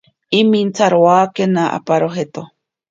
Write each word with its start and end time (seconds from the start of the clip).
Imintsarowakena 0.39 1.63
aparo 1.77 2.13
jeto. 2.19 2.49